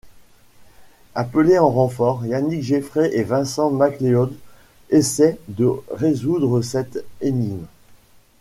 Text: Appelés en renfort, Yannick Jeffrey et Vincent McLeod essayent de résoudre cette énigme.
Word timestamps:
Appelés 1.13 1.59
en 1.59 1.69
renfort, 1.69 2.25
Yannick 2.25 2.63
Jeffrey 2.63 3.11
et 3.13 3.21
Vincent 3.21 3.69
McLeod 3.69 4.33
essayent 4.89 5.37
de 5.47 5.73
résoudre 5.91 6.63
cette 6.63 7.05
énigme. 7.21 7.65